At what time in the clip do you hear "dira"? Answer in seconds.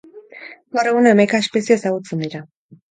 2.29-2.45